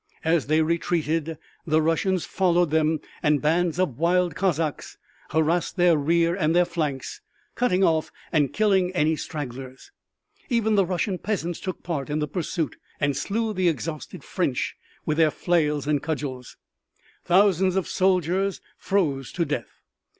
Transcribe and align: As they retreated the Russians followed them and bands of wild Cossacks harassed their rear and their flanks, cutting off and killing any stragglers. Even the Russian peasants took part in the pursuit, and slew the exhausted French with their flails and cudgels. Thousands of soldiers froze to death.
As 0.25 0.47
they 0.47 0.63
retreated 0.63 1.37
the 1.63 1.79
Russians 1.79 2.25
followed 2.25 2.71
them 2.71 3.01
and 3.21 3.39
bands 3.39 3.77
of 3.79 3.99
wild 3.99 4.33
Cossacks 4.35 4.97
harassed 5.29 5.75
their 5.77 5.95
rear 5.95 6.33
and 6.33 6.55
their 6.55 6.65
flanks, 6.65 7.21
cutting 7.53 7.83
off 7.83 8.11
and 8.31 8.51
killing 8.51 8.91
any 8.93 9.15
stragglers. 9.15 9.91
Even 10.49 10.73
the 10.73 10.87
Russian 10.87 11.19
peasants 11.19 11.59
took 11.59 11.83
part 11.83 12.09
in 12.09 12.17
the 12.17 12.27
pursuit, 12.27 12.77
and 12.99 13.15
slew 13.15 13.53
the 13.53 13.69
exhausted 13.69 14.23
French 14.23 14.75
with 15.05 15.17
their 15.17 15.29
flails 15.29 15.85
and 15.85 16.01
cudgels. 16.01 16.57
Thousands 17.23 17.75
of 17.75 17.87
soldiers 17.87 18.59
froze 18.79 19.31
to 19.33 19.45
death. 19.45 19.81